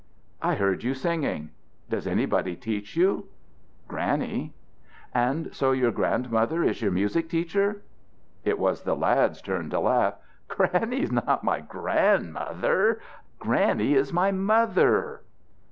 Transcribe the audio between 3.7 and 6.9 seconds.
"Granny." "And so your grandmother is your